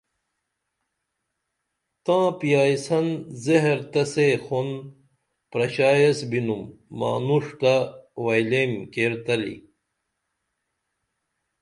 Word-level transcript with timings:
تاں 2.05 2.25
پیائیسن 2.39 3.05
زہر 3.43 3.77
تہ 3.91 4.03
سے 4.13 4.25
خوند 4.45 4.73
پرشا 5.51 5.89
ایس 5.99 6.19
بِنُم 6.29 6.61
مانوݜ 6.99 7.45
تہ 7.59 7.73
وئیلیئم 8.23 8.73
کیرتلی 8.93 9.55